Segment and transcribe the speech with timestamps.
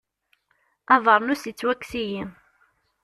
[0.95, 2.23] Abeṛnus yettwakkes-iyi.